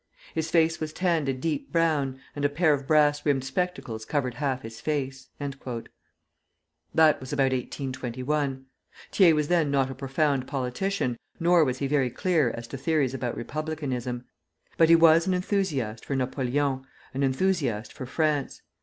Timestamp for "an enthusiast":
15.27-16.03, 17.13-17.93